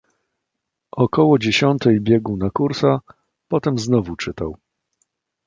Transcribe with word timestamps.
"Około 0.91 1.39
dziesiątej 1.39 1.99
biegł 2.01 2.37
na 2.37 2.49
kursa, 2.49 2.99
potem 3.47 3.77
znowu 3.79 4.15
czytał." 4.15 4.57